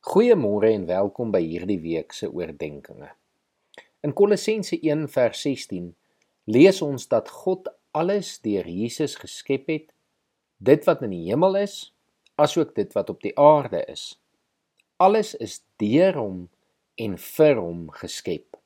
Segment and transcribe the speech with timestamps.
[0.00, 3.10] Goeiemôre en welkom by hierdie week se oordeenkings.
[4.00, 5.90] In Kolossense 1:16
[6.48, 9.92] lees ons dat God alles deur Jesus geskep het,
[10.56, 11.92] dit wat in die hemel is,
[12.40, 14.16] asook dit wat op die aarde is.
[14.96, 16.48] Alles is deur hom
[16.96, 18.56] en vir hom geskep.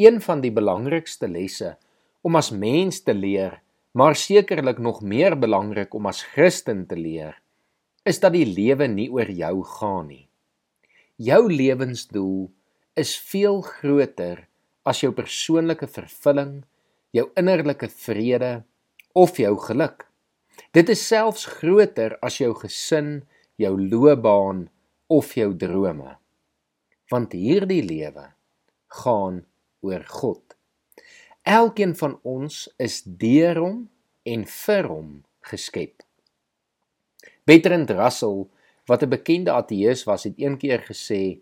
[0.00, 1.76] Een van die belangrikste lesse
[2.24, 3.60] om as mens te leer,
[3.92, 7.42] maar sekerlik nog meer belangrik om as Christen te leer,
[8.08, 10.26] is dat die lewe nie oor jou gaan nie.
[11.22, 12.50] Jou lewensdoel
[12.98, 14.46] is veel groter
[14.88, 16.62] as jou persoonlike vervulling,
[17.14, 18.62] jou innerlike vrede
[19.14, 20.08] of jou geluk.
[20.74, 23.22] Dit is selfs groter as jou gesin,
[23.60, 24.66] jou loopbaan
[25.12, 26.16] of jou drome.
[27.12, 28.32] Want hierdie lewe
[29.02, 29.42] gaan
[29.84, 30.56] oor God.
[31.42, 33.78] Elkeen van ons is deur hom
[34.28, 35.10] en vir hom
[35.50, 36.02] geskep.
[37.44, 38.46] Bertrand Russell,
[38.86, 41.40] wat 'n bekende ateïs was, het een keer gesê: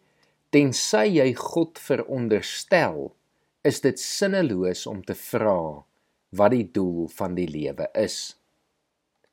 [0.51, 3.15] "Tensy jy God veronderstel,
[3.63, 5.85] is dit sinneloos om te vra
[6.29, 8.37] wat die doel van die lewe is."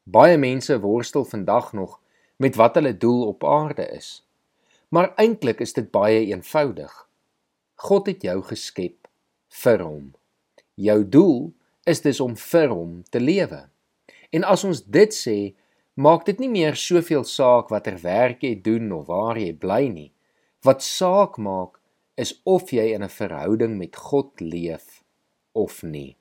[0.04, 2.00] Baie mense worstel vandag nog
[2.38, 4.24] met wat hulle doel op aarde is.
[4.90, 7.08] Maar eintlik is dit baie eenvoudig.
[7.76, 9.08] God het jou geskep
[9.48, 10.14] vir hom.
[10.76, 13.70] Jou doel is dus om vir hom te lewe.
[14.30, 15.56] En as ons dit sê,
[15.98, 20.12] maak dit nie meer soveel saak watter werk jy doen of waar jy bly nie.
[20.62, 21.80] Wat saak maak
[22.18, 25.04] is of jy in 'n verhouding met God leef
[25.54, 26.18] of nie.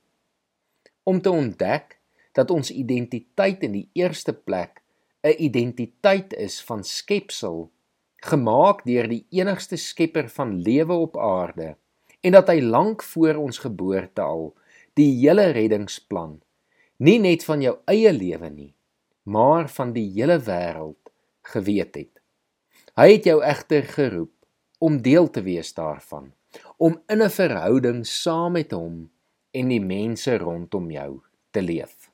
[1.04, 1.98] Om te ontdek
[2.32, 4.82] dat ons identiteit in die eerste plek
[5.22, 7.70] 'n identiteit is van skepsel
[8.22, 11.76] gemaak deur die enigste skepper van lewe op aarde
[12.20, 14.54] en dat hy lank voor ons geboorte al
[14.94, 16.40] die hele reddingsplan
[16.96, 18.75] nie net van jou eie lewe nie
[19.26, 21.10] maar van die hele wêreld
[21.52, 22.22] geweet het.
[22.96, 24.32] Hy het jou egter geroep
[24.78, 26.32] om deel te wees daarvan,
[26.76, 29.10] om in 'n verhouding saam met hom
[29.50, 32.10] en die mense rondom jou te leef.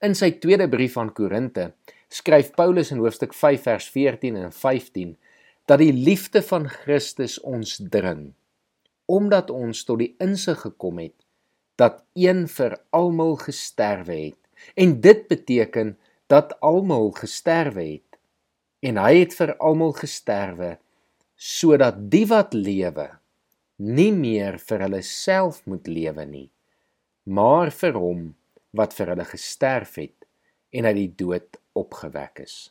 [0.00, 1.72] In sy tweede brief aan Korinte
[2.08, 5.16] skryf Paulus in hoofstuk 5 vers 14 en 15
[5.64, 8.32] dat die liefde van Christus ons dring
[9.08, 11.16] omdat ons tot die insig gekom het
[11.80, 15.94] dat een vir almal gesterwe het en dit beteken
[16.28, 18.20] dat almal gesterwe het.
[18.84, 20.76] En hy het vir almal gesterwe
[21.38, 23.08] sodat die wat lewe
[23.78, 26.48] nie meer vir hulle self moet lewe nie
[27.28, 28.20] maar vir hom
[28.78, 30.26] wat vir hulle gesterf het
[30.72, 32.70] en uit die dood opgewek is.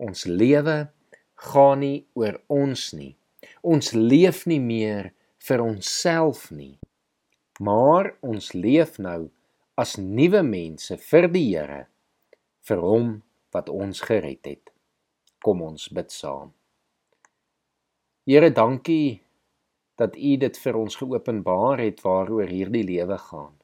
[0.00, 0.88] Ons lewe
[1.48, 3.14] gaan nie oor ons nie.
[3.60, 5.10] Ons leef nie meer
[5.44, 6.78] vir onsself nie.
[7.60, 9.28] Maar ons leef nou
[9.78, 11.84] as nuwe mense vir die Here
[12.68, 13.14] vir hom
[13.54, 14.72] wat ons gered het.
[15.44, 16.52] Kom ons bid saam.
[18.28, 19.22] Here, dankie
[19.98, 23.54] dat U dit vir ons geopenbaar het waaroor hierdie lewe gaan.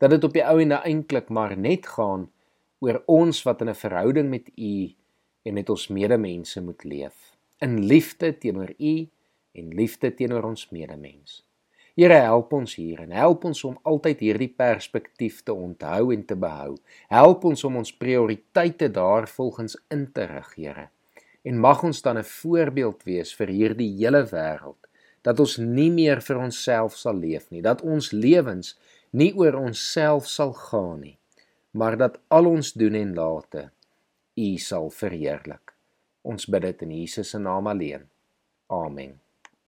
[0.00, 2.30] Dat dit op die ou en eintlik maar net gaan
[2.82, 4.94] oor ons wat in 'n verhouding met U
[5.42, 7.36] en met ons medemense moet leef.
[7.60, 9.08] In liefde teenoor U
[9.52, 11.44] en liefde teenoor ons medemens.
[11.92, 16.36] Here help ons hier en help ons om altyd hierdie perspektief te onthou en te
[16.40, 16.78] behou.
[17.12, 20.86] Help ons om ons prioriteite daarvolgens in te rig, Here.
[21.44, 24.80] En mag ons dan 'n voorbeeld wees vir hierdie hele wêreld
[25.22, 28.78] dat ons nie meer vir onsself sal leef nie, dat ons lewens
[29.10, 31.18] nie oor onsself sal gaan nie,
[31.70, 33.70] maar dat al ons doen en late
[34.36, 35.74] U sal verheerlik.
[36.22, 38.08] Ons bid dit in Jesus se naam alleen.
[38.66, 39.20] Amen.